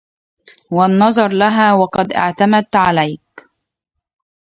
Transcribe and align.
وَالنَّظَرُ 0.71 1.27
لَهَا 1.33 1.73
وَقَدْ 1.73 2.13
اعْتَمَدَتْ 2.13 2.75
عَلَيْك 2.75 3.49